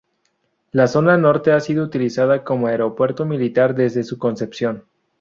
[0.71, 4.85] La zona norte ha sido utilizada como aeropuerto militar desde su concepción.